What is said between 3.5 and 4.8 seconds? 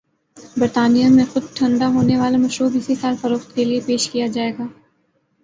کے لئے پیش کیاجائے گا۔